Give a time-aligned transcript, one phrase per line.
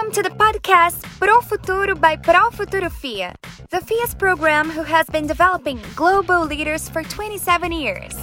[0.00, 3.34] Welcome to the podcast Profuturo by Profuturo FIA,
[3.68, 8.14] the FIA's program who has been developing global leaders for 27 years.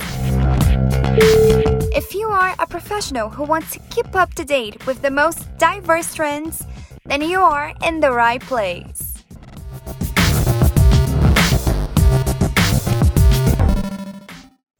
[1.93, 5.45] If you are a professional who wants to keep up to date with the most
[5.59, 6.65] diverse trends,
[7.05, 9.23] then you are in the right place.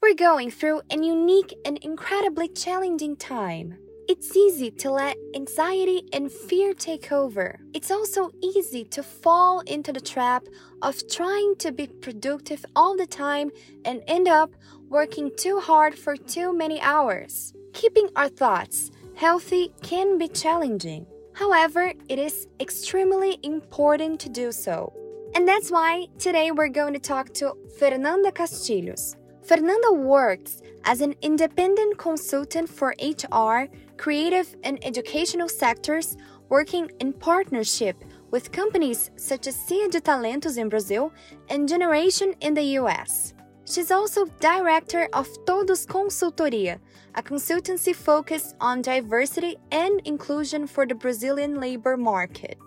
[0.02, 3.78] We're going through a unique and incredibly challenging time.
[4.10, 7.60] It's easy to let anxiety and fear take over.
[7.74, 10.46] It's also easy to fall into the trap
[10.82, 13.52] of trying to be productive all the time
[13.84, 14.52] and end up
[14.88, 17.54] working too hard for too many hours.
[17.74, 21.06] Keeping our thoughts healthy can be challenging.
[21.34, 24.94] However, it is extremely important to do so.
[25.36, 29.18] And that's why today we're going to talk to Fernanda Castilhos.
[29.44, 36.18] Fernanda works as an independent consultant for HR, creative, and educational sectors,
[36.50, 41.12] working in partnership with companies such as Cia de Talentos in Brazil
[41.50, 43.34] and Generation in the US.
[43.66, 46.80] She's also director of TODXS Consultoria,
[47.16, 52.58] a consultancy focused on diversity and inclusion for the Brazilian labor market.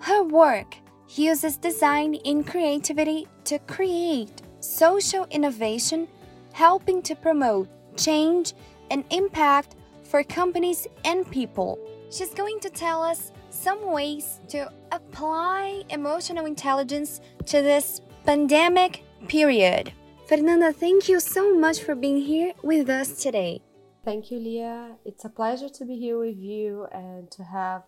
[0.00, 0.76] Her work
[1.16, 6.08] uses design and creativity to create social innovation
[6.52, 8.54] helping to promote change
[8.90, 9.76] and impact
[10.06, 11.78] for companies and people.
[12.10, 19.92] She's going to tell us some ways to apply emotional intelligence to this pandemic period.
[20.28, 23.62] Fernanda, thank you so much for being here with us today.
[24.04, 24.96] Thank you, Leah.
[25.04, 27.82] It's a pleasure to be here with you and to have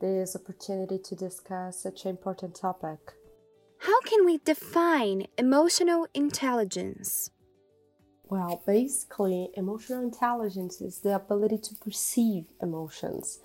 [0.00, 2.98] this opportunity to discuss such an important topic.
[3.78, 7.30] How can we define emotional intelligence?
[8.28, 13.40] Well, basically, emotional intelligence is the ability to perceive emotions,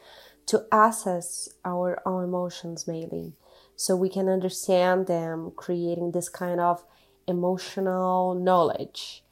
[0.47, 3.33] to assess our own emotions mainly,
[3.75, 6.83] so we can understand them, creating this kind of
[7.27, 9.23] emotional knowledge.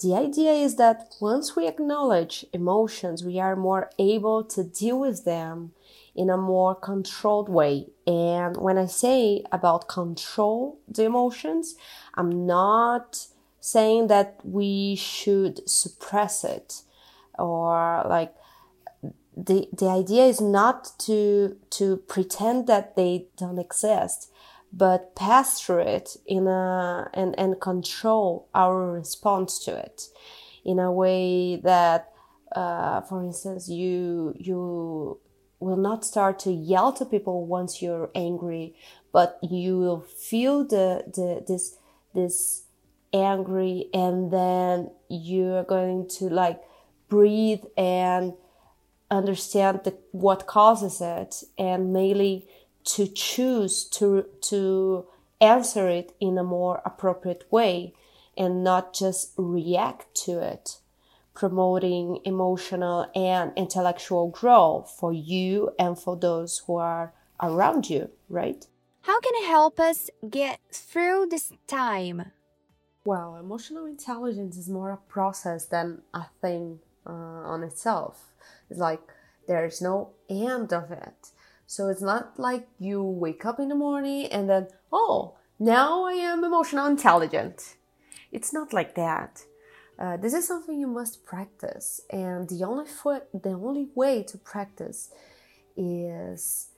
[0.00, 5.24] The idea is that once we acknowledge emotions, we are more able to deal with
[5.24, 5.72] them
[6.14, 7.86] in a more controlled way.
[8.06, 11.76] And when I say about control the emotions,
[12.14, 13.26] I'm not
[13.62, 16.82] saying that we should suppress it
[17.38, 18.34] or like
[19.36, 24.32] the the idea is not to to pretend that they don't exist
[24.72, 30.08] but pass through it in a and and control our response to it
[30.64, 32.10] in a way that
[32.56, 35.20] uh, for instance you you
[35.60, 38.74] will not start to yell to people once you're angry
[39.12, 41.76] but you will feel the the this
[42.12, 42.61] this
[43.12, 46.60] angry and then you're going to like
[47.08, 48.34] breathe and
[49.10, 52.46] understand the, what causes it and mainly
[52.84, 55.06] to choose to to
[55.40, 57.92] answer it in a more appropriate way
[58.36, 60.78] and not just react to it
[61.34, 68.66] promoting emotional and intellectual growth for you and for those who are around you right?
[69.02, 72.32] How can it help us get through this time
[73.04, 78.32] well, emotional intelligence is more a process than a thing uh, on itself.
[78.70, 79.00] It's like
[79.48, 81.30] there's no end of it.
[81.66, 86.12] So it's not like you wake up in the morning and then, oh, now I
[86.12, 87.76] am emotional intelligent.
[88.30, 89.42] It's not like that.
[89.98, 92.86] Uh, this is something you must practice, and the only
[93.32, 95.10] the only way to practice
[95.76, 96.68] is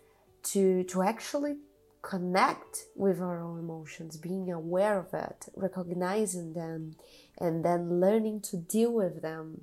[0.43, 1.57] to to actually
[2.05, 6.97] connect with our own emotions, being aware of it, recognizing them,
[7.39, 9.63] and then learning to deal with them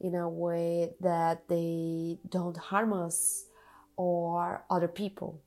[0.00, 3.46] in a way that they don't harm us
[3.96, 5.40] or other people.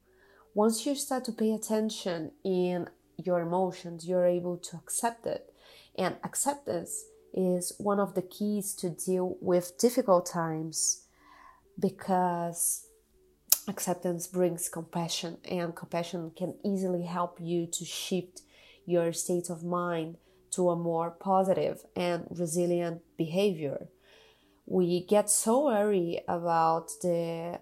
[0.54, 5.54] Once you start to pay attention in your emotions, you're able to accept it.
[5.98, 11.06] And acceptance is one of the keys to deal with difficult times
[11.78, 12.89] because
[13.70, 18.42] acceptance brings compassion, and compassion can easily help you to shift
[18.86, 20.18] your state of mind
[20.52, 23.88] to a more positive and resilient behavior.
[24.66, 27.60] We get so worried about the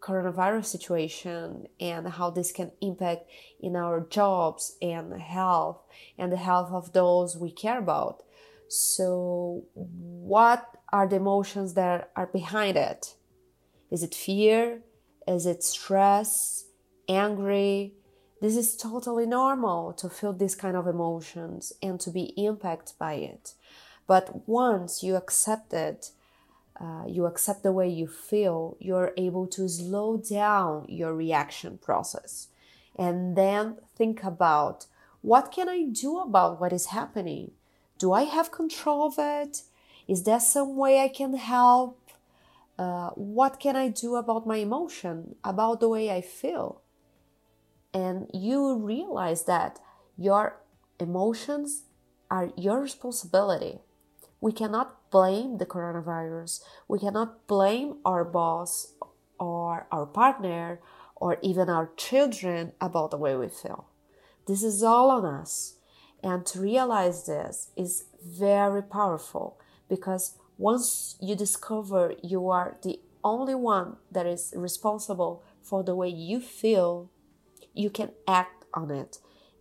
[0.00, 3.22] coronavirus situation and how this can impact
[3.60, 5.82] in our jobs and health
[6.18, 8.22] and the health of those we care about.
[8.68, 13.14] So, what are the emotions that are behind it?
[13.90, 14.82] Is it fear?
[15.26, 16.66] Is it stress,
[17.08, 17.94] angry?
[18.40, 23.14] This is totally normal to feel this kind of emotions and to be impacted by
[23.14, 23.54] it.
[24.06, 26.10] But once you accept it,
[26.78, 32.48] uh, you accept the way you feel, you're able to slow down your reaction process
[32.96, 34.86] and then think about
[35.22, 37.52] what can I do about what is happening?
[37.98, 39.62] Do I have control of it?
[40.06, 42.03] Is there some way I can help?
[42.78, 46.82] Uh, what can I do about my emotion, about the way I feel?
[47.92, 49.78] And you realize that
[50.16, 50.60] your
[50.98, 51.84] emotions
[52.30, 53.78] are your responsibility.
[54.40, 56.60] We cannot blame the coronavirus.
[56.88, 58.94] We cannot blame our boss
[59.38, 60.80] or our partner
[61.14, 63.86] or even our children about the way we feel.
[64.46, 65.76] This is all on us.
[66.22, 73.54] And to realize this is very powerful because once you discover you are the only
[73.54, 77.10] one that is responsible for the way you feel,
[77.72, 79.18] you can act on it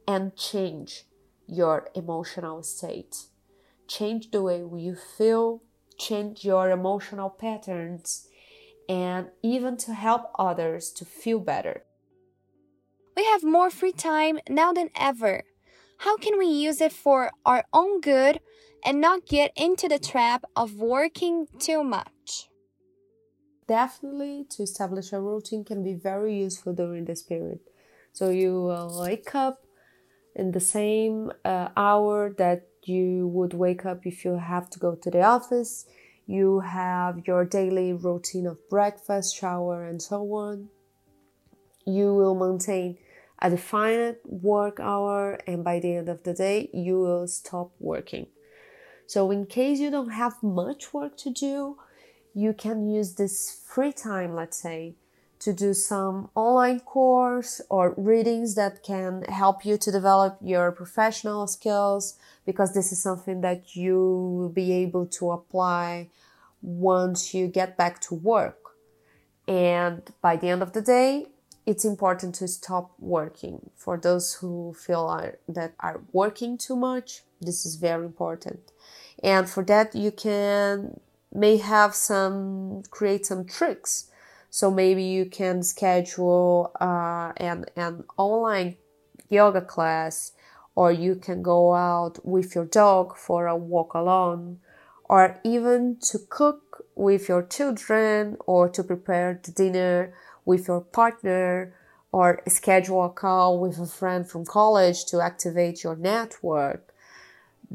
[0.07, 1.05] and change
[1.47, 3.27] your emotional state.
[3.87, 5.61] Change the way you feel,
[5.97, 8.27] change your emotional patterns,
[8.89, 11.83] and even to help others to feel better.
[13.15, 15.43] We have more free time now than ever.
[15.99, 18.39] How can we use it for our own good
[18.83, 22.49] and not get into the trap of working too much?
[23.67, 27.59] Definitely, to establish a routine can be very useful during this period.
[28.11, 29.63] So you will wake up
[30.35, 34.95] in the same uh, hour that you would wake up if you have to go
[34.95, 35.85] to the office.
[36.25, 40.69] You have your daily routine of breakfast, shower, and so on.
[41.85, 42.97] You will maintain
[43.39, 48.27] a defined work hour, and by the end of the day, you will stop working.
[49.07, 51.77] So, in case you don't have much work to do,
[52.33, 54.95] you can use this free time, let's say,
[55.39, 61.47] to do some online course or readings that can help you to develop your professional
[61.47, 63.97] skills because this is something that you
[64.37, 66.09] will be able to apply
[66.61, 68.57] once you get back to work.
[69.45, 71.27] And by the end of the day,
[71.65, 73.69] it's important to stop working.
[73.75, 78.71] For those who feel are, that are working too much, this is very important.
[79.23, 80.99] And for that, you can
[81.33, 84.11] may have some create some tricks
[84.53, 88.75] so maybe you can schedule uh, an, an online
[89.27, 90.33] yoga class,
[90.75, 94.59] or you can go out with your dog for a walk alone,
[95.05, 100.13] or even to cook with your children, or to prepare the dinner
[100.45, 101.73] with your partner,
[102.11, 106.92] or schedule a call with a friend from college to activate your network.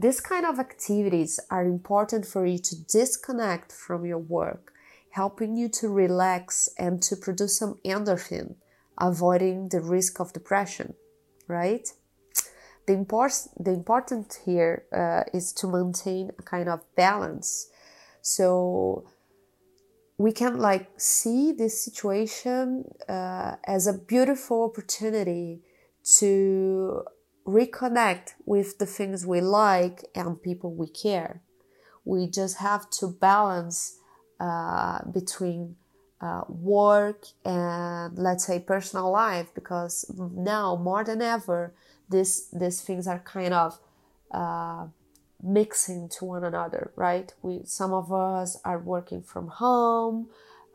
[0.00, 4.72] This kind of activities are important for you to disconnect from your work
[5.10, 8.54] helping you to relax and to produce some endorphin,
[9.00, 10.94] avoiding the risk of depression,
[11.48, 11.92] right?
[12.86, 17.68] The, import- the important here uh, is to maintain a kind of balance.
[18.22, 19.06] So
[20.18, 25.62] we can like see this situation uh, as a beautiful opportunity
[26.18, 27.02] to
[27.48, 31.40] reconnect with the things we like and people we care.
[32.04, 33.96] We just have to balance
[34.38, 35.76] uh, between
[36.20, 41.72] uh, work and let's say personal life because now more than ever
[42.08, 43.78] this these things are kind of
[44.32, 44.86] uh,
[45.40, 50.28] mixing to one another right we some of us are working from home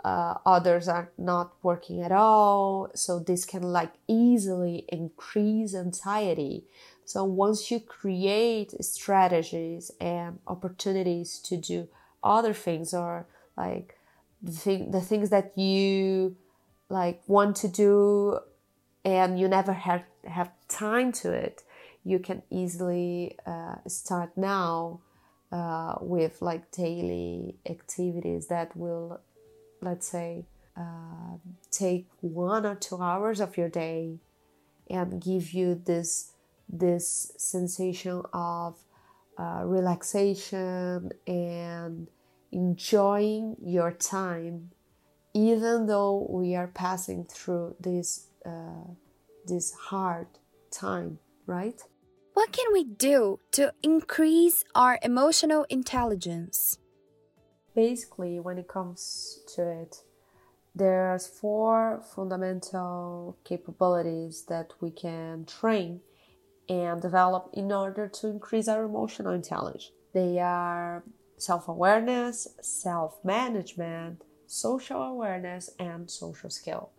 [0.04, 2.90] uh, others are not working at all.
[2.94, 6.66] So this can like easily increase anxiety.
[7.06, 11.88] So once you create strategies and opportunities to do
[12.24, 13.98] other things or like
[14.42, 16.36] the, thing, the things that you
[16.90, 18.40] like want to do
[19.06, 21.64] and you never have have time to it
[22.04, 25.00] you can easily uh, start now
[25.52, 29.22] uh, with like daily activities that will
[29.84, 30.46] let's say
[30.78, 31.38] uh,
[31.72, 34.20] take one or two hours of your day
[34.90, 36.32] and give you this
[36.70, 38.78] this sensation of
[39.38, 42.08] uh, relaxation and
[42.52, 44.72] enjoying your time,
[45.34, 48.88] even though we are passing through this uh,
[49.46, 50.28] this hard
[50.72, 51.82] time, right?
[52.34, 56.80] What can we do to increase our emotional intelligence?
[57.76, 60.04] Basically, when it comes to it,
[60.76, 66.02] there's four fundamental capabilities that we can train
[66.70, 69.92] and develop in order to increase our emotional intelligence.
[70.14, 71.04] They are
[71.38, 76.92] self awareness, self management, social awareness, and social skill.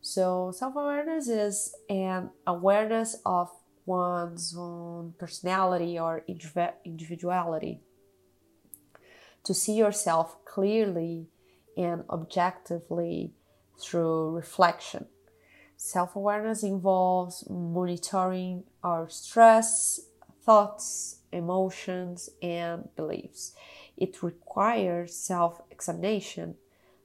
[0.00, 3.50] So, self awareness is an awareness of
[3.86, 7.80] one's own personality or individuality.
[9.46, 11.28] To see yourself clearly
[11.76, 13.32] and objectively
[13.78, 15.06] through reflection.
[15.76, 20.00] Self awareness involves monitoring our stress,
[20.42, 23.54] thoughts, emotions, and beliefs.
[23.96, 26.56] It requires self examination,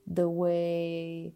[0.08, 1.34] the way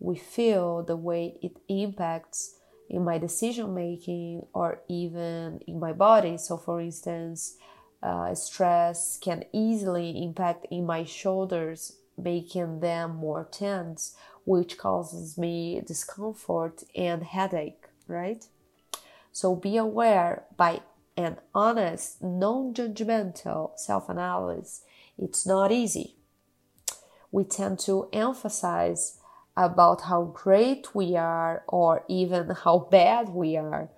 [0.00, 2.56] we feel, the way it impacts
[2.90, 6.36] in my decision making, or even in my body.
[6.36, 7.58] So, for instance,
[8.02, 14.16] uh, stress can easily impact in my shoulders, making them more tense
[14.48, 18.46] which causes me discomfort and headache, right?
[19.30, 20.80] So be aware by
[21.18, 24.84] an honest, non judgmental self analysis.
[25.18, 26.16] It's not easy.
[27.30, 29.18] We tend to emphasize
[29.54, 33.90] about how great we are or even how bad we are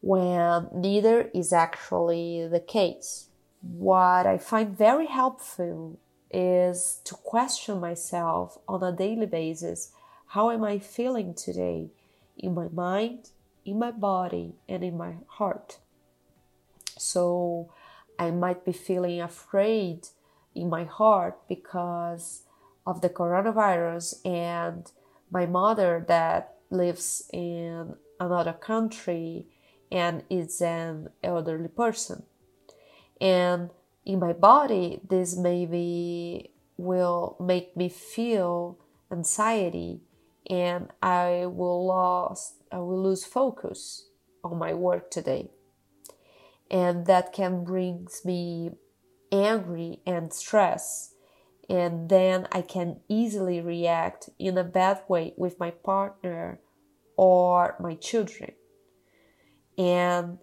[0.00, 3.28] when neither is actually the case.
[3.62, 5.98] What I find very helpful
[6.32, 9.92] is to question myself on a daily basis
[10.26, 11.90] how am I feeling today
[12.36, 13.30] in my mind,
[13.64, 15.78] in my body, and in my heart?
[16.98, 17.70] So
[18.18, 20.08] I might be feeling afraid
[20.54, 22.42] in my heart because
[22.86, 24.90] of the coronavirus and
[25.30, 29.46] my mother that lives in another country
[29.90, 32.24] and is an elderly person.
[33.22, 33.70] And
[34.04, 38.78] in my body, this maybe will make me feel
[39.12, 40.00] anxiety
[40.50, 44.08] and I will lose I will lose focus
[44.42, 45.50] on my work today.
[46.70, 48.70] And that can bring me
[49.30, 51.14] angry and stress.
[51.68, 56.60] And then I can easily react in a bad way with my partner
[57.16, 58.52] or my children.
[59.78, 60.38] And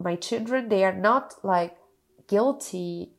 [0.00, 1.76] my children, they are not like
[2.32, 3.10] guilty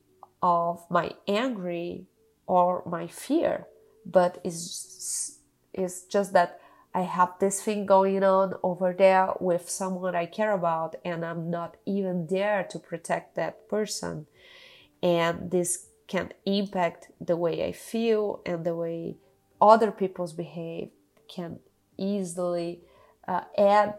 [0.41, 2.07] of my angry
[2.47, 3.67] or my fear,
[4.05, 5.39] but is
[5.73, 6.59] is just that
[6.93, 11.49] I have this thing going on over there with someone I care about, and I'm
[11.49, 14.27] not even there to protect that person.
[15.01, 15.71] And this
[16.07, 19.17] can impact the way I feel and the way
[19.59, 20.89] other people's behave
[21.27, 21.59] can
[21.97, 22.81] easily
[23.27, 23.95] uh, add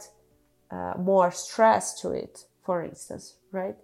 [0.71, 3.77] uh, more stress to it for instance right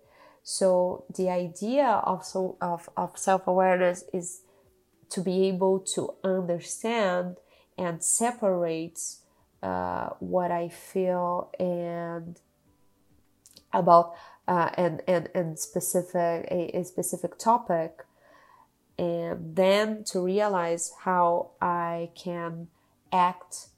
[0.43, 4.43] so the idea of so of, of self-awareness is
[5.11, 7.37] to be able to understand
[7.77, 9.23] and separates
[9.63, 12.39] uh, what I feel and
[13.73, 14.15] about
[14.49, 18.05] uh, and, and and specific a, a specific topic
[19.01, 22.69] and then to realize how I can
[23.11, 23.69] act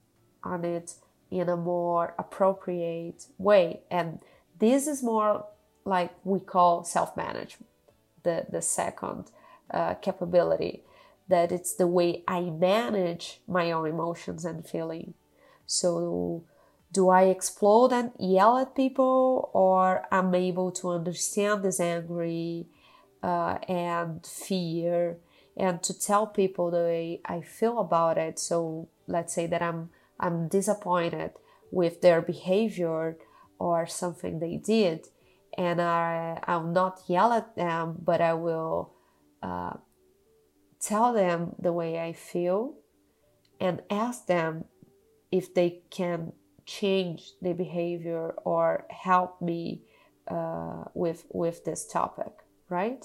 [0.43, 0.95] on it
[1.31, 3.83] in a more appropriate way.
[3.89, 4.19] And
[4.59, 5.47] this is more
[5.85, 7.67] like we call self-management
[8.23, 9.31] the the second
[9.71, 10.85] uh, capability
[11.29, 15.15] that it's the way I manage my own emotions and feeling.
[15.67, 16.45] So,
[16.93, 22.67] do I explode and yell at people, or I'm able to understand this angry
[23.23, 25.17] uh, and fear
[25.57, 28.39] and to tell people the way I feel about it?
[28.39, 31.33] So, let's say that I'm I'm disappointed
[31.71, 33.17] with their behavior
[33.59, 35.09] or something they did,
[35.57, 38.95] and I I'll not yell at them, but I will.
[39.43, 39.75] Uh,
[40.83, 42.75] tell them the way I feel
[43.61, 44.65] and ask them
[45.31, 46.33] if they can
[46.67, 49.83] change the behavior or help me
[50.29, 52.33] uh, with with this topic
[52.69, 53.05] right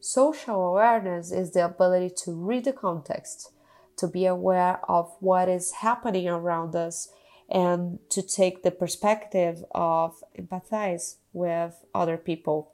[0.00, 3.52] social awareness is the ability to read the context
[3.96, 7.08] to be aware of what is happening around us
[7.48, 12.72] and to take the perspective of empathize with other people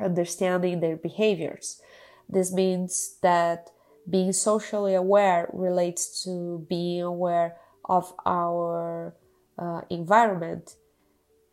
[0.00, 1.80] understanding their behaviors
[2.28, 3.70] this means that
[4.08, 9.14] being socially aware relates to being aware of our
[9.58, 10.76] uh, environment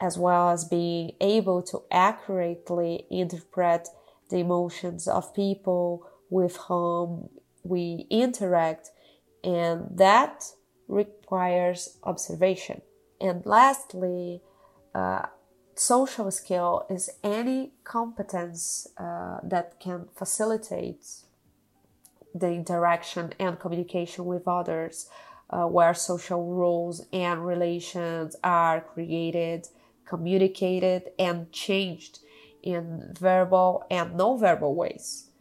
[0.01, 3.87] as well as being able to accurately interpret
[4.29, 7.29] the emotions of people with whom
[7.63, 8.89] we interact,
[9.43, 10.43] and that
[10.87, 12.81] requires observation.
[13.19, 14.41] And lastly,
[14.95, 15.27] uh,
[15.81, 21.05] social skill is any competence uh, that can facilitate
[22.35, 25.09] the interaction and communication with others,
[25.50, 29.67] uh, where social rules and relations are created,
[30.05, 32.19] communicated, and changed
[32.61, 35.31] in verbal and non-verbal ways.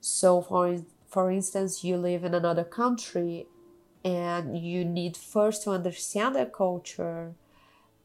[0.00, 3.48] So, for for instance, you live in another country,
[4.04, 7.34] and you need first to understand their culture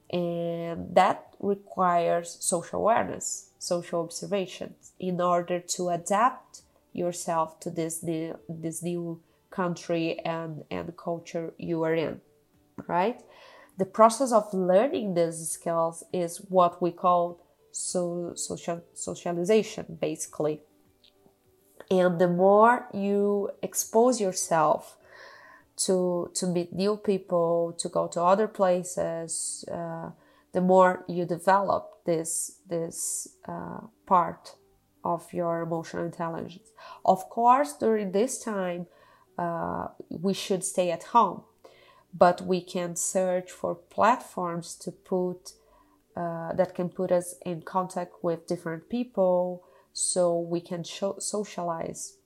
[0.09, 6.61] and that requires social awareness, social observations in order to adapt
[6.93, 12.21] yourself to this new this new country and and culture you are in
[12.87, 13.21] right?
[13.77, 20.61] The process of learning these skills is what we call so social socialization basically.
[21.91, 24.97] And the more you expose yourself
[25.77, 30.11] to to meet new people to go to other places uh,
[30.55, 34.55] the more you develop this this uh, part
[35.03, 36.69] of your emotional intelligence.
[37.03, 38.87] Of course during this time
[39.37, 41.43] uh, we should stay at home
[42.13, 45.41] but we can search for platforms to put
[46.15, 52.17] uh, that can put us in contact with different people so we can show, socialize.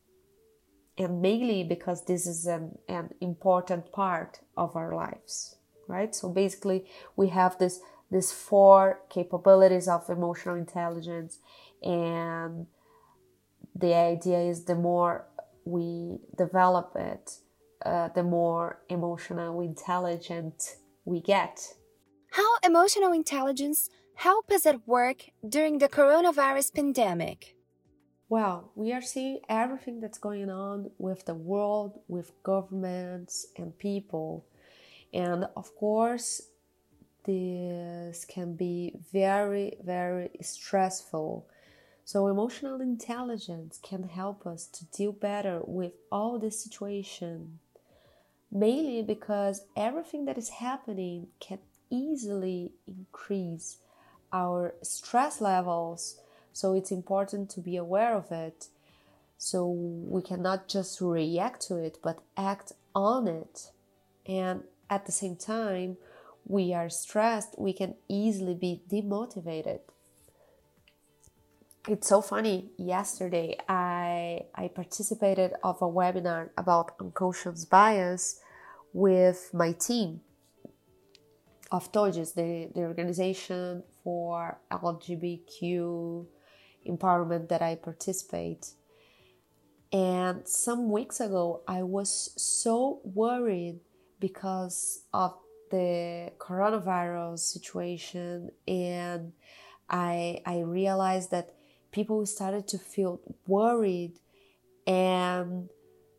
[0.98, 5.56] And mainly because this is an, an important part of our lives
[5.90, 6.16] right?
[6.16, 6.86] So basically
[7.18, 11.40] we have this this four capabilities of emotional intelligence
[11.84, 12.68] and
[13.76, 15.26] the idea is the more
[15.66, 17.40] we develop it
[17.86, 20.76] uh, the more emotional intelligent
[21.06, 21.74] we get.
[22.32, 27.56] How emotional intelligence help us at work during the coronavirus pandemic?
[28.28, 34.46] Well, we are seeing everything that's going on with the world, with governments and people.
[35.14, 36.42] And of course,
[37.26, 41.48] this can be very, very stressful
[42.10, 47.60] so, emotional intelligence can help us to deal better with all this situation,
[48.52, 51.60] mainly because everything that is happening can
[51.92, 53.78] easily increase
[54.34, 56.20] our stress levels.
[56.52, 58.70] So, it's important to be aware of it.
[59.38, 63.70] So, we cannot just react to it, but act on it.
[64.26, 65.98] And at the same time,
[66.50, 69.82] we are stressed, we can easily be demotivated.
[71.88, 78.42] It's so funny yesterday i i participated of a webinar about unconscious bias
[78.94, 80.22] with my team
[81.72, 86.26] of TODXS, the, the organization for lgbtq
[86.88, 88.72] empowerment that i participate.
[89.94, 93.80] And some weeks ago i was so worried
[94.20, 95.38] because of
[95.70, 99.32] the coronavirus situation and
[99.90, 101.56] i i realized that
[101.92, 104.14] people started to feel worried
[104.88, 105.70] and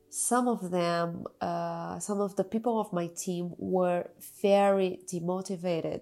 [0.08, 4.10] some of them uh, some of the people of my team were
[4.42, 6.00] very demotivated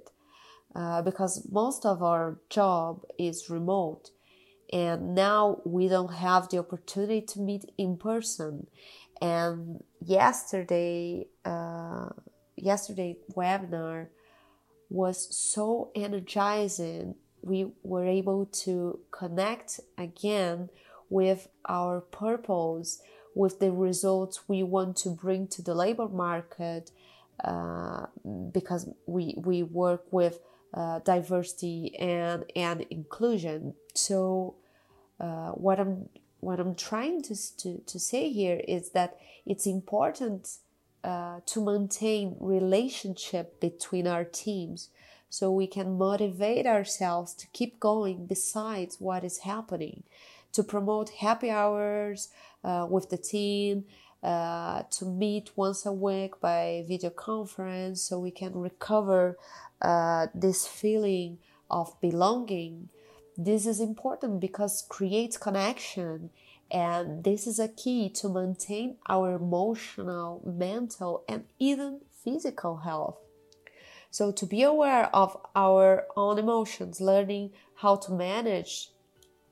[0.74, 4.11] uh, because most of our job is remote
[4.72, 8.66] and now we don't have the opportunity to meet in person.
[9.20, 12.11] And yesterday uh,
[12.62, 14.09] yesterday webinar
[14.90, 20.68] was so energizing we were able to connect again
[21.11, 23.01] with our purpose,
[23.35, 26.90] with the results we want to bring to the labor market,
[27.44, 28.07] uh,
[28.53, 30.40] because we we work with
[30.75, 33.75] uh, diversity and and inclusion.
[33.94, 34.57] So,
[35.21, 36.09] uh, what I'm
[36.40, 39.16] what I'm trying to, to to say here is that
[39.47, 40.49] it's important
[41.04, 44.90] uh, to maintain relationship between our teams
[45.30, 50.02] so we can motivate ourselves to keep going besides what is happening
[50.52, 52.28] to promote happy hours
[52.64, 53.84] uh, with the team
[54.22, 59.38] uh, to meet once a week by video conference so we can recover
[59.80, 61.38] uh, this feeling
[61.70, 62.88] of belonging.
[63.37, 66.30] This is important because creates connection
[66.70, 73.18] and this is a key to maintain our emotional mental and even physical health
[74.11, 78.90] so, to be aware of our own emotions, learning how to manage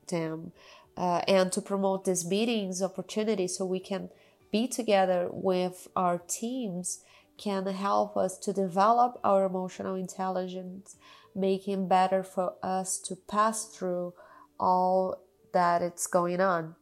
[0.07, 0.51] them,
[0.95, 4.09] uh, and to promote these meetings opportunities so we can
[4.51, 7.03] be together with our teams
[7.37, 10.95] can help us to develop our emotional intelligence,
[11.35, 14.15] making better for us to pass through
[14.59, 15.21] all
[15.53, 16.75] that it's going on.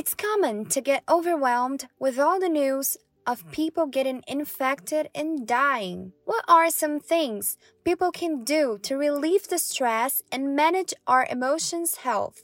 [0.00, 6.14] It's common to get overwhelmed with all the news of people getting infected and dying.
[6.24, 11.96] What are some things people can do to relieve the stress and manage our emotions'
[11.96, 12.40] health?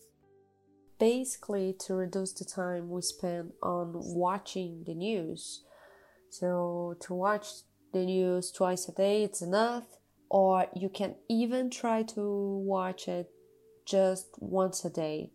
[0.98, 5.64] Basically, to reduce the time we spend on watching the news.
[6.28, 7.46] So, to watch
[7.94, 9.86] the news twice a day, it's enough,
[10.28, 13.30] or you can even try to watch it
[13.86, 15.30] just once a day.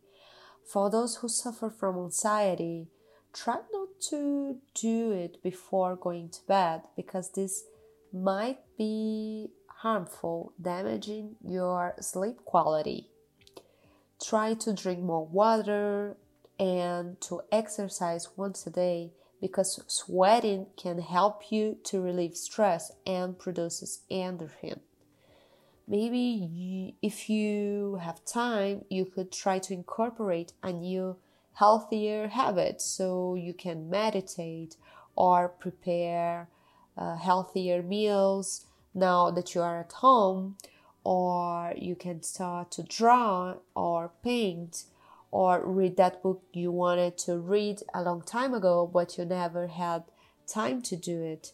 [0.66, 2.88] For those who suffer from anxiety,
[3.34, 7.64] try not to do it before going to bed because this
[8.14, 13.10] might be harmful, damaging your sleep quality.
[14.24, 16.18] Try to drink more water
[16.60, 23.40] and to exercise once a day because sweating can help you to relieve stress and
[23.40, 24.80] produces endorphin.
[25.92, 31.18] Maybe you, if you have time, you could try to incorporate a new
[31.56, 34.78] healthier habit so you can meditate
[35.18, 36.48] or prepare
[36.98, 40.56] uh, healthier meals now that you are at home
[41.04, 44.86] or you can start to draw or paint
[45.30, 49.68] or read that book you wanted to read a long time ago but you never
[49.68, 50.04] had
[50.48, 51.52] time to do it.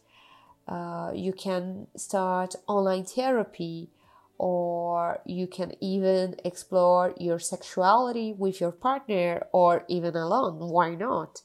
[0.68, 3.90] Uh, you can start online therapy
[4.38, 10.60] or you can even explore your sexuality with your partner or even alone.
[10.60, 11.42] Why not?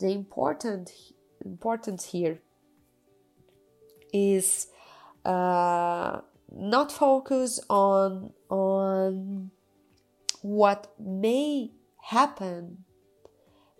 [0.00, 0.90] The important
[1.44, 2.38] importance here
[4.12, 4.66] is
[5.24, 9.50] uh, not focus on on
[10.42, 12.84] what may happen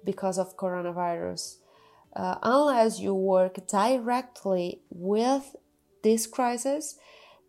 [0.04, 1.56] because of coronavirus
[2.14, 5.56] uh, unless you work directly with
[6.02, 6.98] this crisis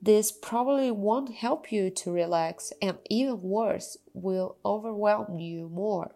[0.04, 6.16] this probably won't help you to relax and even worse will overwhelm you more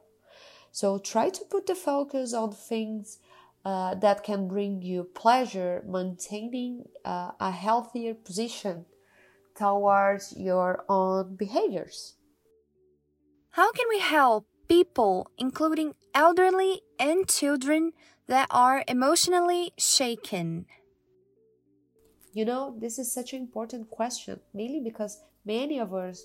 [0.72, 3.20] so try to put the focus on things
[3.66, 8.86] uh, that can bring you pleasure maintaining uh, a healthier position
[9.58, 12.14] towards your own behaviors.
[13.52, 17.92] How can we help people, including elderly and children,
[18.28, 20.66] that are emotionally shaken?
[22.38, 26.24] You know, this is such an important question, mainly because many of us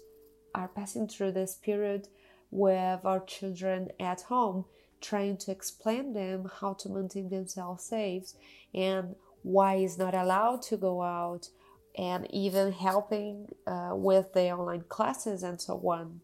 [0.55, 2.09] are passing through this period
[2.51, 4.67] with our children at home,
[5.01, 8.35] trying to explain them how to maintain themselves safe
[8.75, 11.49] and why is not allowed to go out
[11.97, 16.21] and even helping uh, with the online classes and so on.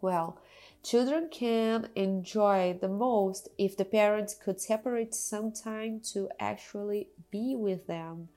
[0.00, 0.40] Well,
[0.82, 7.54] children can enjoy the most if the parents could separate some time to actually be
[7.54, 8.30] with them.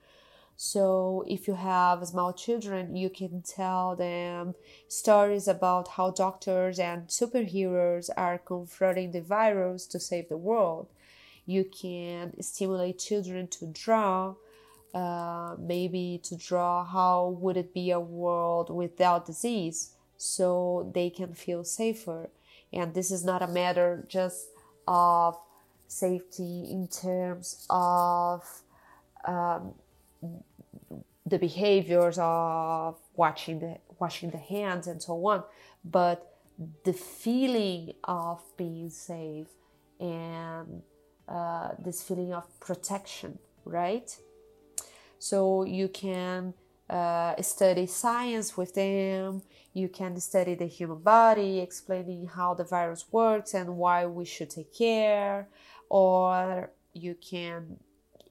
[0.56, 4.54] So, if you have small children, you can tell them
[4.86, 10.88] stories about how doctors and superheroes are confronting the virus to save the world.
[11.46, 14.34] You can stimulate children to draw
[14.94, 21.32] uh, maybe to draw how would it be a world without disease so they can
[21.32, 22.28] feel safer
[22.72, 24.48] and this is not a matter just
[24.86, 25.38] of
[25.88, 28.62] safety in terms of
[29.26, 29.74] um,
[31.26, 35.42] the behaviors of watching the washing the hands and so on
[35.84, 36.38] but
[36.84, 39.46] the feeling of being safe
[40.00, 40.82] and
[41.28, 44.16] uh, this feeling of protection right?
[45.18, 46.54] So you can
[46.90, 53.06] uh, study science with them, you can study the human body, explaining how the virus
[53.10, 55.48] works and why we should take care,
[55.88, 57.78] or you can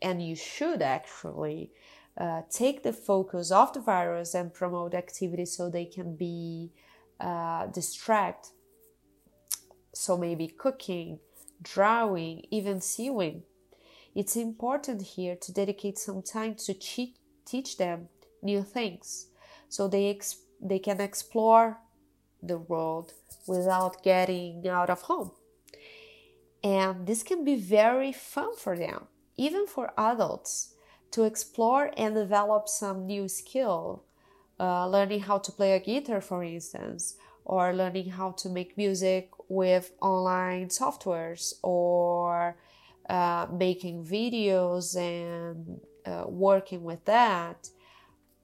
[0.02, 1.72] and you should actually
[2.18, 6.72] uh, take the focus off the virus and promote activities so they can be
[7.20, 8.50] uh, distract.
[9.94, 11.20] So maybe cooking,
[11.62, 13.44] drawing, even sewing.
[14.16, 18.10] It's important here to dedicate some time to cheat, teach them
[18.42, 19.28] new things
[19.70, 21.78] so they, ex- they can explore
[22.44, 23.14] the world
[23.48, 25.32] without getting out of home.
[26.64, 30.76] And this can be very fun for them, even for adults,
[31.12, 34.04] to explore and develop some new skill.
[34.60, 37.16] Uh, learning how to play a guitar, for instance,
[37.46, 42.56] or learning how to make music with online softwares, or
[43.10, 47.70] uh, making videos and uh, working with that,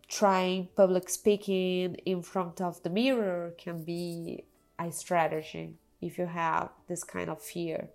[0.08, 4.44] trying public speaking in front of the mirror can be
[4.80, 7.90] a strategy if you have this kind of fear.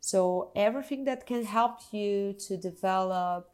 [0.00, 3.50] So, everything that can help you to develop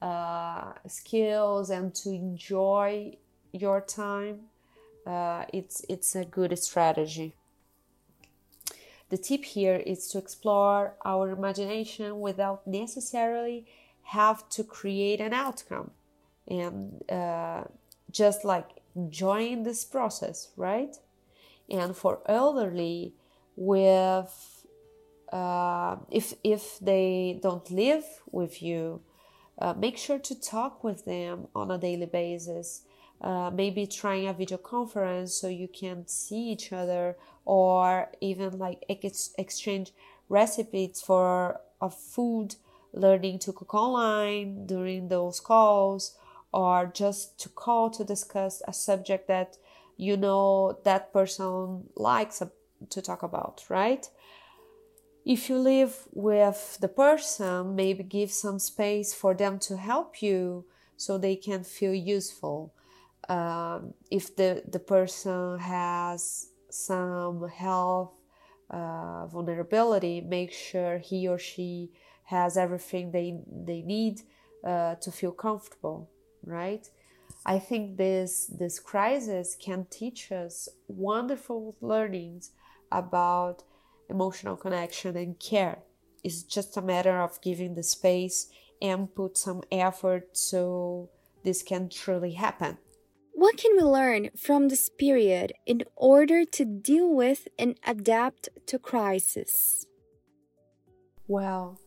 [0.00, 3.16] uh, skills and to enjoy
[3.52, 4.42] your time,
[5.06, 7.34] uh, it's, it's a good strategy.
[9.10, 13.66] The tip here is to explore our imagination without necessarily
[14.02, 15.90] have to create an outcome
[16.46, 17.64] and uh,
[18.10, 20.96] just like enjoying this process, right?
[21.70, 23.14] And for elderly,
[23.56, 24.57] with
[25.32, 29.00] uh, if if they don't live with you,
[29.58, 32.82] uh, make sure to talk with them on a daily basis.
[33.20, 38.84] Uh, maybe trying a video conference so you can see each other or even like
[38.88, 39.92] ex- exchange
[40.28, 42.54] recipes for a food
[42.92, 46.16] learning to cook online during those calls
[46.52, 49.56] or just to call to discuss a subject that
[49.96, 52.40] you know that person likes
[52.88, 54.08] to talk about right
[55.28, 60.64] if you live with the person, maybe give some space for them to help you
[60.96, 62.72] so they can feel useful.
[63.28, 68.14] Um, if the, the person has some health
[68.70, 71.90] uh, vulnerability, make sure he or she
[72.24, 74.22] has everything they, they need
[74.64, 76.08] uh, to feel comfortable,
[76.42, 76.88] right?
[77.44, 82.50] I think this this crisis can teach us wonderful learnings
[82.90, 83.62] about
[84.08, 85.78] emotional connection and care.
[86.24, 88.48] It's just a matter of giving the space
[88.80, 91.10] and put some effort so
[91.44, 92.78] this can truly happen.
[93.32, 98.78] What can we learn from this period in order to deal with and adapt to
[98.78, 99.86] crisis?
[101.28, 101.78] Well,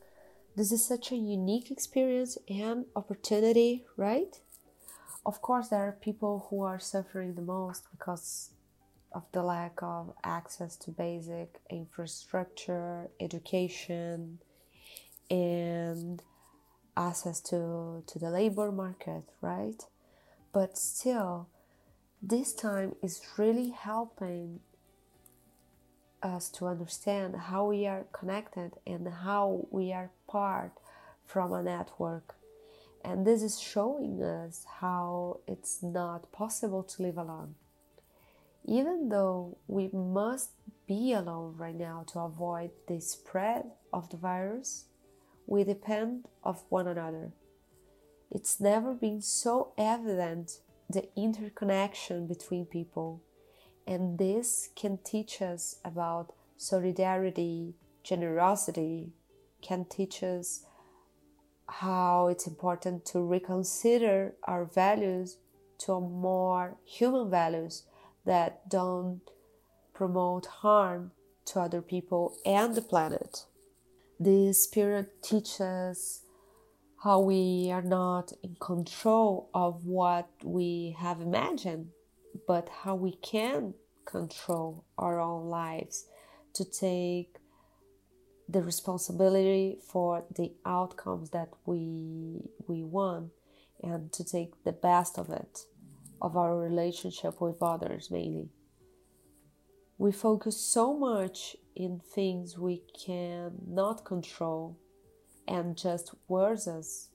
[0.55, 4.39] this is such a unique experience and opportunity, right?
[5.25, 8.51] Of course, there are people who are suffering the most because
[9.13, 14.39] of the lack of access to basic infrastructure, education,
[15.29, 16.23] and
[16.95, 19.83] access to, to the labor market, right?
[20.53, 21.49] But still,
[22.21, 24.59] this time is really helping
[26.21, 30.73] us to understand how we are connected and how we are part
[31.25, 32.35] from a network.
[33.03, 37.55] And this is showing us how it's not possible to live alone
[38.65, 40.51] even though we must
[40.87, 44.85] be alone right now to avoid the spread of the virus,
[45.47, 47.31] we depend of one another.
[48.29, 53.21] It's never been so evident the interconnection between people,
[53.87, 59.13] and this can teach us about solidarity, generosity,
[59.61, 60.65] can teach us
[61.67, 65.37] how it's important to reconsider our values
[65.77, 67.83] to more human values
[68.25, 69.21] that don't
[69.93, 71.11] promote harm
[71.45, 73.45] to other people and the planet.
[74.19, 76.21] This spirit teaches
[77.03, 81.87] how we are not in control of what we have imagined,
[82.47, 83.73] but how we can
[84.05, 86.05] control our own lives
[86.53, 87.37] to take
[88.47, 93.31] the responsibility for the outcomes that we we want
[93.81, 95.65] and to take the best of it
[96.21, 98.49] of our relationship with others mainly.
[99.97, 104.77] We focus so much in things we cannot control
[105.47, 107.09] and just words us.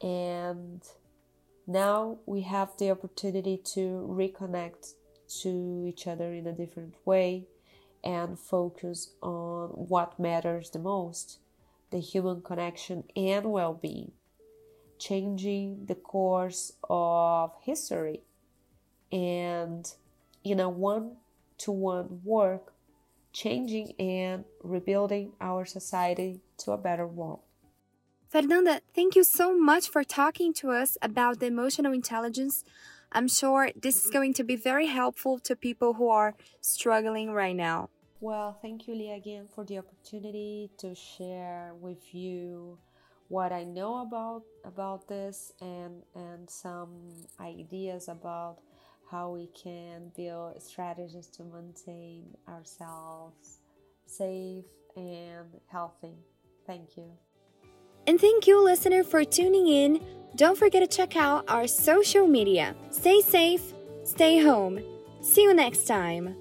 [0.00, 0.82] And
[1.66, 4.94] now we have the opportunity to reconnect
[5.42, 7.46] to each other in a different way
[8.02, 11.38] and focus on what matters the most
[11.90, 14.12] the human connection and well being,
[14.98, 18.20] changing the course of history
[19.12, 19.92] and
[20.44, 21.16] in a one
[21.58, 22.72] to one work,
[23.32, 27.40] changing and rebuilding our society to a better world.
[28.28, 32.64] Fernanda, thank you so much for talking to us about the emotional intelligence.
[33.12, 37.56] I'm sure this is going to be very helpful to people who are struggling right
[37.56, 37.90] now.
[38.20, 42.78] Well, thank you, Lee, again for the opportunity to share with you
[43.28, 46.90] what I know about about this and and some
[47.40, 48.58] ideas about
[49.10, 53.58] how we can build strategies to maintain ourselves
[54.06, 54.64] safe
[54.96, 56.14] and healthy.
[56.66, 57.10] Thank you.
[58.06, 60.00] And thank you, listener, for tuning in.
[60.36, 62.74] Don't forget to check out our social media.
[62.90, 63.72] Stay safe,
[64.04, 64.80] stay home.
[65.22, 66.34] See you next time.